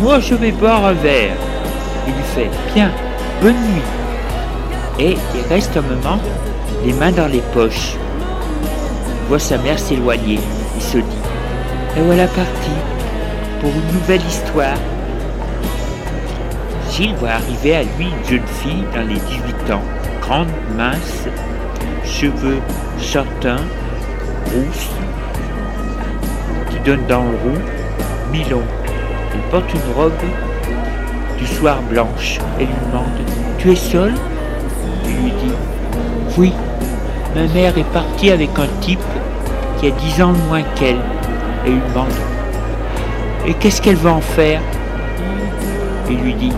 moi 0.03 0.19
je 0.19 0.35
vais 0.35 0.51
boire 0.51 0.85
un 0.85 0.93
verre. 0.93 1.37
Il 2.07 2.15
lui 2.15 2.23
fait 2.35 2.51
Bien, 2.75 2.91
bonne 3.41 3.55
nuit. 3.55 3.83
Et 4.99 5.17
il 5.35 5.49
reste 5.49 5.77
un 5.77 5.83
moment, 5.83 6.19
les 6.85 6.93
mains 6.93 7.13
dans 7.13 7.29
les 7.29 7.43
poches. 7.53 7.97
Il 9.23 9.29
voit 9.29 9.39
sa 9.39 9.59
mère 9.59 9.79
s'éloigner. 9.79 10.41
Il 10.77 10.83
se 10.83 10.99
dit 10.99 11.23
Et 11.97 12.01
voilà 12.01 12.27
parti 12.27 12.71
pour 13.61 13.71
une 13.71 13.99
nouvelle 13.99 14.25
histoire. 14.27 14.77
Gilles 16.91 17.15
voit 17.15 17.31
arriver 17.31 17.77
à 17.77 17.83
lui 17.83 18.07
une 18.07 18.29
jeune 18.29 18.47
fille 18.47 18.85
dans 18.95 19.09
les 19.09 19.15
18 19.15 19.71
ans, 19.73 19.83
grande, 20.21 20.49
mince, 20.77 21.27
cheveux 22.05 22.61
châtains, 23.01 23.65
rousse, 24.47 24.91
qui 26.69 26.79
donne 26.85 27.07
dans 27.07 27.23
le 27.23 27.31
roux, 27.31 27.61
mi-long. 28.31 28.63
Elle 29.33 29.41
porte 29.51 29.73
une 29.73 29.95
robe 29.95 30.13
du 31.43 31.49
soir 31.49 31.83
blanche 31.91 32.39
et 32.61 32.65
lui 32.67 32.75
demande 32.87 33.19
Tu 33.59 33.73
es 33.73 33.77
seul? 33.77 34.15
Il 35.05 35.17
lui 35.17 35.31
dit 35.31 35.53
Oui, 36.39 36.53
ma 37.35 37.47
mère 37.53 37.77
est 37.77 37.93
partie 37.93 38.31
avec 38.31 38.51
un 38.59 38.69
type 38.81 39.01
qui 39.79 39.89
a 39.89 39.91
10 39.91 40.23
ans 40.23 40.33
moins 40.49 40.63
qu'elle 40.77 41.01
et 41.67 41.71
lui 41.71 41.81
demande 41.89 42.13
Et 43.47 43.55
qu'est-ce 43.55 43.83
qu'elle 43.83 43.97
va 43.97 44.13
en 44.13 44.21
faire? 44.21 44.61
Il 46.09 46.19
lui 46.19 46.35
dit 46.35 46.53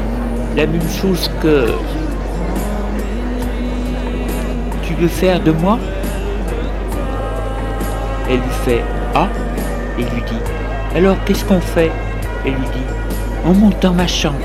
la 0.55 0.67
même 0.67 0.89
chose 1.01 1.31
que 1.43 1.67
tu 4.83 4.95
veux 4.95 5.09
faire 5.09 5.41
de 5.41 5.53
moi? 5.53 5.79
Elle 8.29 8.37
lui 8.37 8.57
fait 8.65 8.85
Ah! 9.15 9.29
Et 9.99 10.03
lui 10.03 10.23
dit 10.29 10.43
Alors 10.95 11.17
qu'est-ce 11.25 11.45
qu'on 11.45 11.61
fait? 11.61 11.91
Elle 12.45 12.53
lui 12.53 12.69
dit, 12.75 12.85
on 13.47 13.55
monte 13.55 13.81
dans 13.81 13.95
ma 13.95 14.07
chambre, 14.07 14.37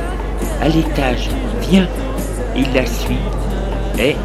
à 0.61 0.69
l'étage, 0.69 1.29
viens. 1.61 1.87
Il 2.55 2.73
la 2.73 2.85
suit 2.85 3.17
et 3.97 4.15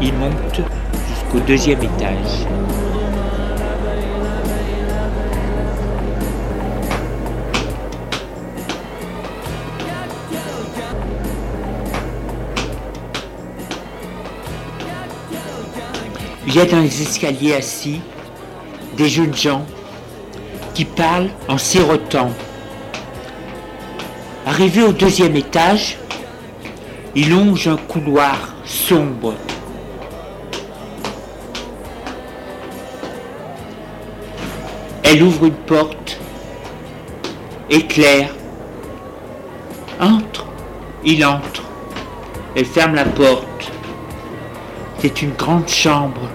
il 0.00 0.12
monte 0.14 0.60
jusqu'au 1.08 1.40
deuxième 1.46 1.82
étage. 1.82 2.46
Il 16.46 16.56
y 16.56 16.60
a 16.60 16.66
dans 16.66 16.80
les 16.80 17.00
escaliers 17.00 17.54
assis 17.54 18.02
des 18.98 19.08
jeunes 19.08 19.34
gens 19.34 19.64
qui 20.74 20.84
parlent 20.84 21.30
en 21.48 21.56
sirotant. 21.56 22.30
Arrivé 24.54 24.82
au 24.82 24.92
deuxième 24.92 25.34
étage, 25.34 25.96
il 27.14 27.30
longe 27.30 27.68
un 27.68 27.78
couloir 27.78 28.36
sombre. 28.66 29.32
Elle 35.04 35.22
ouvre 35.22 35.46
une 35.46 35.54
porte, 35.54 36.20
éclaire, 37.70 38.28
entre, 39.98 40.44
il 41.02 41.24
entre, 41.24 41.62
elle 42.54 42.66
ferme 42.66 42.94
la 42.94 43.06
porte. 43.06 43.72
C'est 44.98 45.22
une 45.22 45.32
grande 45.32 45.68
chambre 45.68 46.28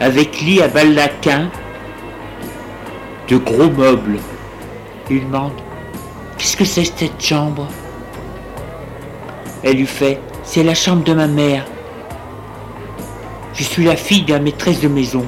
avec 0.00 0.42
lit 0.42 0.60
à 0.60 0.68
baldaquin, 0.68 1.48
de 3.26 3.38
gros 3.38 3.70
meubles. 3.70 4.18
Il 5.08 5.24
demande 5.24 5.52
Qu'est-ce 6.38 6.56
que 6.56 6.64
c'est 6.64 6.84
cette 6.84 7.20
chambre? 7.20 7.66
Elle 9.64 9.76
lui 9.76 9.86
fait 9.86 10.20
C'est 10.44 10.62
la 10.62 10.74
chambre 10.74 11.02
de 11.02 11.12
ma 11.12 11.26
mère. 11.26 11.64
Je 13.54 13.64
suis 13.64 13.84
la 13.84 13.96
fille 13.96 14.22
de 14.22 14.32
la 14.32 14.38
maîtresse 14.38 14.80
de 14.80 14.86
maison. 14.86 15.24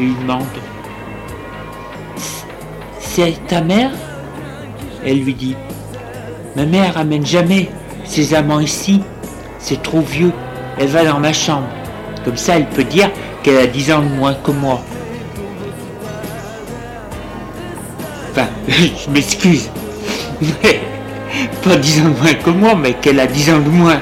Il 0.00 0.06
lui 0.06 0.14
demande 0.16 0.44
C'est 2.98 3.46
ta 3.46 3.60
mère? 3.60 3.92
Elle 5.04 5.20
lui 5.20 5.32
dit 5.32 5.54
Ma 6.56 6.66
mère 6.66 6.98
amène 6.98 7.24
jamais 7.24 7.70
ses 8.04 8.34
amants 8.34 8.60
ici. 8.60 9.00
C'est 9.60 9.80
trop 9.80 10.00
vieux. 10.00 10.32
Elle 10.76 10.88
va 10.88 11.04
dans 11.04 11.20
ma 11.20 11.32
chambre. 11.32 11.68
Comme 12.24 12.36
ça, 12.36 12.56
elle 12.56 12.68
peut 12.68 12.84
dire 12.84 13.10
qu'elle 13.44 13.58
a 13.58 13.66
10 13.68 13.92
ans 13.92 14.02
de 14.02 14.08
moins 14.08 14.34
que 14.34 14.50
moi. 14.50 14.80
Enfin, 18.32 18.48
je 18.68 19.10
m'excuse. 19.10 19.70
Mais, 20.40 20.80
pas 21.62 21.76
10 21.76 22.00
ans 22.00 22.14
moins 22.20 22.34
que 22.34 22.50
moi, 22.50 22.74
mais 22.74 22.94
qu'elle 22.94 23.20
a 23.20 23.26
10 23.26 23.50
ans 23.50 23.60
de 23.60 23.70
moins. 23.70 24.00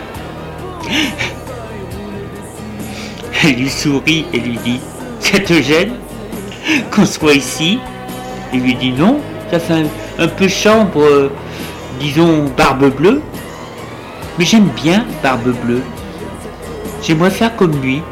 Elle 3.44 3.54
lui 3.56 3.70
sourit 3.70 4.26
et 4.32 4.38
lui 4.38 4.58
dit 4.64 4.80
Ça 5.20 5.38
te 5.38 5.60
gêne 5.60 5.92
qu'on 6.90 7.04
soit 7.04 7.34
ici 7.34 7.78
Il 8.52 8.62
lui 8.62 8.74
dit 8.74 8.92
Non, 8.92 9.20
ça 9.50 9.58
fait 9.58 9.84
un, 10.18 10.28
peu 10.28 10.48
chambre, 10.48 11.02
euh, 11.02 11.30
disons 12.00 12.46
barbe 12.56 12.94
bleue. 12.94 13.20
Mais 14.38 14.44
j'aime 14.44 14.68
bien 14.82 15.04
barbe 15.22 15.54
bleue. 15.64 15.82
J'aimerais 17.02 17.30
faire 17.30 17.54
comme 17.54 17.80
lui. 17.82 18.02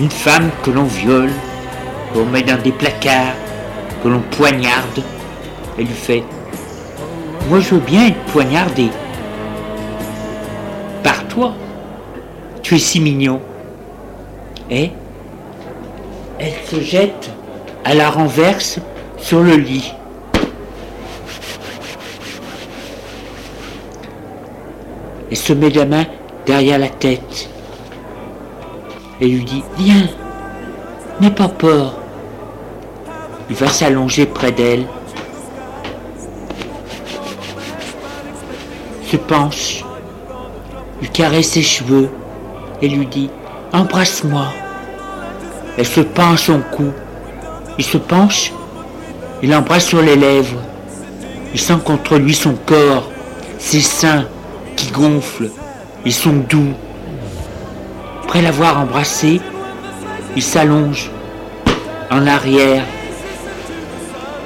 Une 0.00 0.08
femme 0.10 0.50
que 0.62 0.70
l'on 0.70 0.84
viole, 0.84 1.30
qu'on 2.14 2.24
met 2.24 2.40
dans 2.40 2.56
des 2.56 2.72
placards, 2.72 3.34
que 4.02 4.08
l'on 4.08 4.20
poignarde. 4.30 5.02
Elle 5.76 5.84
lui 5.84 5.92
fait 5.92 6.24
Moi 7.50 7.60
je 7.60 7.74
veux 7.74 7.82
bien 7.82 8.06
être 8.06 8.24
poignardé. 8.32 8.88
Par 11.02 11.28
toi. 11.28 11.52
Tu 12.62 12.76
es 12.76 12.78
si 12.78 12.98
mignon. 12.98 13.42
Et 14.70 14.90
elle 16.38 16.54
se 16.64 16.80
jette 16.80 17.30
à 17.84 17.92
la 17.92 18.08
renverse 18.08 18.78
sur 19.18 19.42
le 19.42 19.56
lit. 19.56 19.92
Elle 25.30 25.36
se 25.36 25.52
met 25.52 25.68
la 25.68 25.84
main 25.84 26.06
derrière 26.46 26.78
la 26.78 26.88
tête 26.88 27.50
et 29.20 29.28
lui 29.28 29.44
dit 29.44 29.62
Viens, 29.78 30.08
n'aie 31.20 31.30
pas 31.30 31.48
peur. 31.48 31.94
Il 33.48 33.56
va 33.56 33.68
s'allonger 33.68 34.26
près 34.26 34.52
d'elle, 34.52 34.86
se 39.10 39.16
penche, 39.16 39.84
lui 41.00 41.08
caresse 41.08 41.50
ses 41.50 41.62
cheveux 41.62 42.08
et 42.80 42.88
lui 42.88 43.06
dit 43.06 43.28
Embrasse-moi. 43.72 44.46
Elle 45.76 45.86
se 45.86 46.00
pend 46.00 46.32
à 46.32 46.36
son 46.36 46.60
cou. 46.60 46.92
Il 47.78 47.84
se 47.84 47.98
penche, 47.98 48.52
il 49.42 49.50
l'embrasse 49.50 49.86
sur 49.86 50.02
les 50.02 50.16
lèvres. 50.16 50.60
Il 51.52 51.60
sent 51.60 51.78
contre 51.84 52.18
lui 52.18 52.34
son 52.34 52.54
corps, 52.66 53.10
ses 53.58 53.80
seins 53.80 54.26
qui 54.76 54.90
gonflent 54.90 55.50
et 56.04 56.10
sont 56.10 56.44
doux. 56.48 56.74
Après 58.30 58.42
l'avoir 58.42 58.78
embrassé, 58.78 59.40
il 60.36 60.42
s'allonge 60.44 61.10
en 62.12 62.28
arrière. 62.28 62.84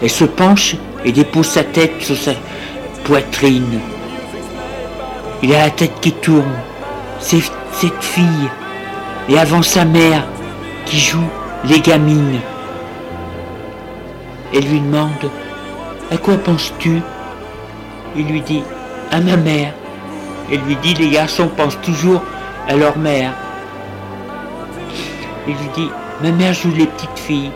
Elle 0.03 0.09
se 0.09 0.25
penche 0.25 0.77
et 1.05 1.13
dépose 1.13 1.49
sa 1.49 1.65
tête 1.65 2.01
sur 2.01 2.17
sa 2.17 2.31
poitrine. 3.05 3.81
Il 5.43 5.55
a 5.55 5.67
la 5.67 5.71
tête 5.71 6.01
qui 6.01 6.13
tourne. 6.13 6.55
C'est 7.21 7.43
cette 7.73 8.03
fille. 8.03 8.49
Et 9.29 9.39
avant 9.39 9.61
sa 9.61 9.85
mère 9.85 10.25
qui 10.87 10.99
joue 10.99 11.29
les 11.67 11.81
gamines. 11.81 12.41
Elle 14.55 14.65
lui 14.65 14.81
demande 14.81 15.31
À 16.11 16.17
quoi 16.17 16.39
penses-tu? 16.39 17.03
Il 18.17 18.29
lui 18.29 18.41
dit 18.41 18.63
À 19.11 19.21
ma 19.21 19.37
mère. 19.37 19.75
Elle 20.51 20.61
lui 20.61 20.77
dit 20.77 20.95
Les 20.95 21.11
garçons 21.11 21.49
pensent 21.49 21.83
toujours 21.83 22.23
à 22.67 22.77
leur 22.77 22.97
mère. 22.97 23.35
Il 25.47 25.55
lui 25.55 25.69
dit, 25.75 25.91
ma 26.23 26.31
mère 26.31 26.55
joue 26.55 26.73
les 26.75 26.87
petites 26.87 27.19
filles. 27.19 27.51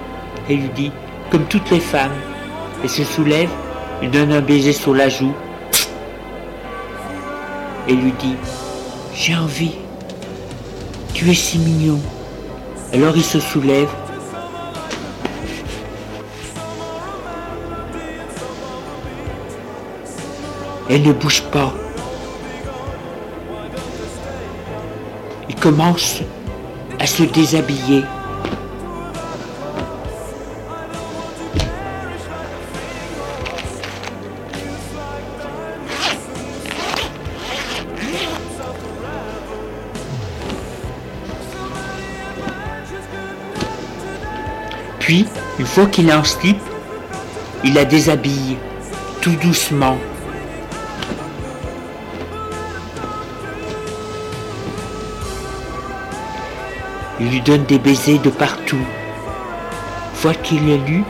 Elle 0.48 0.57
lui 0.57 0.68
dit, 0.70 0.92
comme 1.31 1.44
toutes 1.44 1.70
les 1.70 1.81
femmes. 1.81 2.12
Elle 2.83 2.90
se 2.90 3.03
soulève, 3.03 3.51
lui 4.01 4.09
donne 4.09 4.33
un 4.33 4.40
baiser 4.40 4.72
sur 4.72 4.94
la 4.94 5.09
joue. 5.09 5.33
Et 7.88 7.94
lui 7.94 8.12
dit, 8.12 8.37
j'ai 9.14 9.35
envie. 9.35 9.77
Tu 11.14 11.31
es 11.31 11.35
si 11.35 11.59
mignon. 11.59 11.98
Alors 12.92 13.16
il 13.16 13.24
se 13.24 13.40
soulève. 13.40 13.88
Elle 20.90 21.03
ne 21.03 21.12
bouge 21.12 21.42
pas. 21.51 21.72
Il 25.48 25.57
commence 25.57 26.22
se 27.09 27.23
déshabiller. 27.23 28.05
Puis, 45.01 45.27
une 45.59 45.64
fois 45.64 45.87
qu'il 45.87 46.11
est 46.11 46.12
en 46.12 46.23
slip, 46.23 46.59
il 47.64 47.73
la 47.73 47.87
déshabille, 47.87 48.59
tout 49.23 49.35
doucement. 49.37 49.97
Lui 57.31 57.43
donne 57.43 57.64
des 57.64 57.79
baisers 57.79 58.19
de 58.19 58.31
partout. 58.31 58.77
Une 58.77 60.17
fois 60.17 60.35
qu'il 60.35 60.67
l'a 60.67 60.77
lu, 60.77 61.05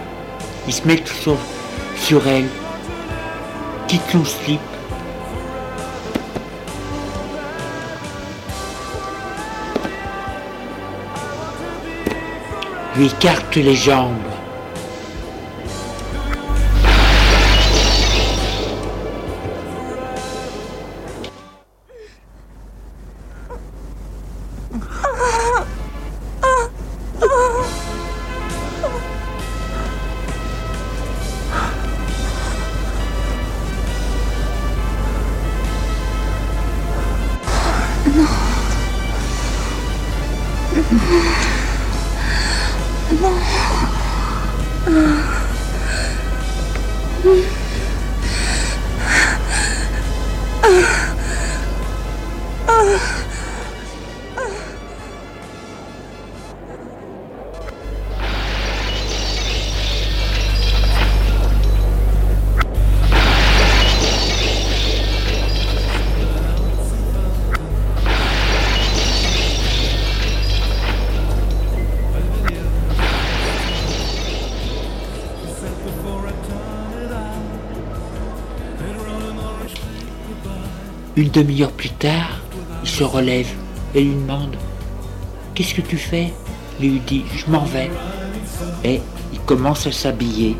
il 0.66 0.72
se 0.72 0.86
met 0.86 1.00
sur, 1.06 1.36
sur 1.96 2.26
elle, 2.26 2.48
quitte 3.86 4.02
son 4.10 4.24
slip. 4.24 4.60
Lui 12.96 13.06
écarte 13.06 13.54
les 13.54 13.76
jambes. 13.76 14.27
Une 81.18 81.30
demi-heure 81.30 81.72
plus 81.72 81.90
tard, 81.90 82.42
il 82.84 82.88
se 82.88 83.02
relève 83.02 83.48
et 83.92 84.04
lui 84.04 84.14
demande 84.14 84.54
Qu'est-ce 85.52 85.74
que 85.74 85.80
tu 85.80 85.96
fais? 85.96 86.32
Il 86.80 86.92
lui 86.92 87.00
dit 87.00 87.24
Je 87.34 87.50
m'en 87.50 87.64
vais. 87.64 87.90
Et 88.84 89.00
il 89.32 89.40
commence 89.40 89.84
à 89.88 89.90
s'habiller. 89.90 90.56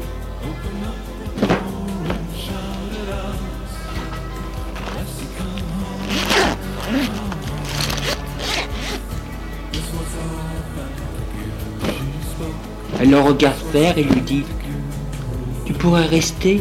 Elle 12.98 13.10
le 13.10 13.20
regarde 13.20 13.58
faire 13.70 13.96
et 13.96 14.02
lui 14.02 14.20
dit 14.22 14.44
Tu 15.66 15.72
pourrais 15.72 16.06
rester? 16.06 16.60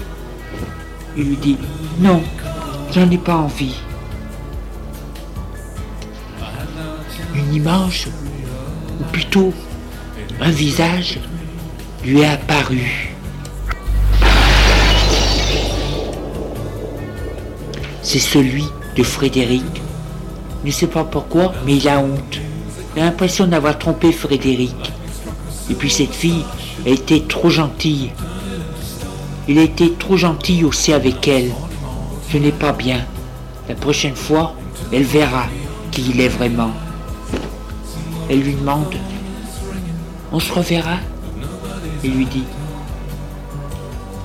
Il 1.17 1.29
lui 1.29 1.37
dit 1.37 1.57
Non, 1.99 2.21
j'en 2.91 3.09
ai 3.09 3.17
pas 3.17 3.37
envie. 3.37 3.86
Ou 7.59 9.03
plutôt 9.11 9.53
un 10.39 10.51
visage, 10.51 11.19
lui 12.05 12.21
est 12.21 12.25
apparu. 12.25 13.15
C'est 18.03 18.19
celui 18.19 18.65
de 18.95 19.03
Frédéric. 19.03 19.63
Il 20.63 20.67
ne 20.67 20.71
sait 20.71 20.87
pas 20.87 21.03
pourquoi, 21.03 21.53
mais 21.65 21.77
il 21.77 21.89
a 21.89 21.99
honte. 21.99 22.39
Il 22.95 23.01
a 23.01 23.05
l'impression 23.05 23.47
d'avoir 23.47 23.77
trompé 23.79 24.11
Frédéric. 24.11 24.75
Et 25.69 25.73
puis 25.73 25.89
cette 25.89 26.13
fille 26.13 26.45
a 26.85 26.89
été 26.89 27.23
trop 27.23 27.49
gentille. 27.49 28.11
Il 29.47 29.57
a 29.57 29.63
été 29.63 29.93
trop 29.93 30.15
gentil 30.15 30.63
aussi 30.63 30.93
avec 30.93 31.27
elle. 31.27 31.51
Ce 32.31 32.37
n'est 32.37 32.51
pas 32.51 32.71
bien. 32.71 33.03
La 33.67 33.75
prochaine 33.75 34.15
fois, 34.15 34.53
elle 34.91 35.03
verra 35.03 35.47
qui 35.91 36.11
il 36.11 36.21
est 36.21 36.29
vraiment. 36.29 36.71
Elle 38.29 38.41
lui 38.41 38.55
demande 38.55 38.93
On 40.31 40.39
se 40.39 40.51
reverra 40.51 40.97
Il 42.03 42.13
lui 42.15 42.25
dit 42.25 42.43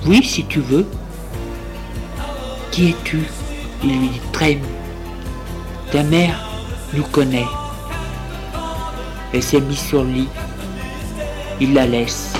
Oui, 0.05 0.23
si 0.23 0.45
tu 0.45 0.59
veux. 0.59 0.85
Qui 2.71 2.89
es-tu? 2.89 3.23
Il 3.83 3.99
lui 3.99 4.09
dit 4.09 4.21
Trem. 4.31 4.59
Ta 5.91 6.03
mère 6.03 6.35
nous 6.93 7.03
connaît. 7.03 7.47
Elle 9.31 9.43
s'est 9.43 9.61
mise 9.61 9.79
sur 9.79 10.03
le 10.03 10.11
lit. 10.11 10.29
Il 11.61 11.73
la 11.73 11.87
laisse. 11.87 12.33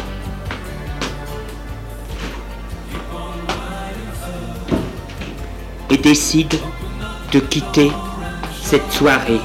Et 5.89 5.97
décide 5.97 6.55
de 7.31 7.39
quitter 7.39 7.91
cette 8.61 8.91
soirée. 8.91 9.39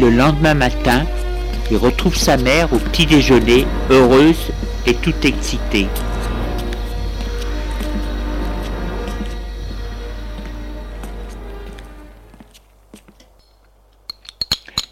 Le 0.00 0.08
lendemain 0.08 0.54
matin, 0.54 1.04
il 1.70 1.76
retrouve 1.76 2.16
sa 2.16 2.38
mère 2.38 2.72
au 2.72 2.78
petit 2.78 3.04
déjeuner, 3.04 3.66
heureuse 3.90 4.50
et 4.86 4.94
tout 4.94 5.14
excitée. 5.22 5.88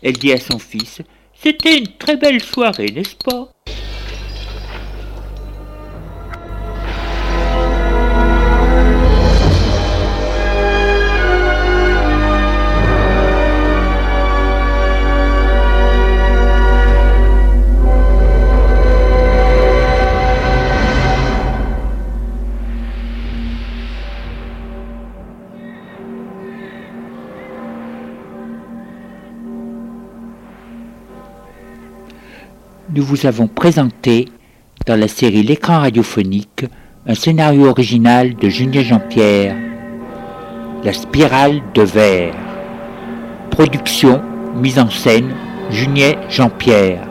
Elle 0.02 0.12
dit 0.12 0.32
à 0.32 0.38
son 0.38 0.58
fils, 0.58 1.00
C'était 1.42 1.78
une 1.78 1.96
très 1.96 2.16
belle 2.16 2.42
soirée, 2.42 2.90
n'est-ce 2.94 3.16
pas? 3.16 3.48
Vous 33.08 33.24
avons 33.24 33.46
présenté, 33.46 34.26
dans 34.86 35.00
la 35.00 35.08
série 35.08 35.42
L'écran 35.42 35.78
radiophonique, 35.80 36.66
un 37.06 37.14
scénario 37.14 37.64
original 37.64 38.34
de 38.34 38.50
Julien 38.50 38.82
Jean-Pierre, 38.82 39.56
La 40.84 40.92
spirale 40.92 41.62
de 41.74 41.82
verre. 41.82 42.34
Production, 43.50 44.20
mise 44.56 44.78
en 44.78 44.90
scène, 44.90 45.32
Julien 45.70 46.12
Jean-Pierre. 46.28 47.07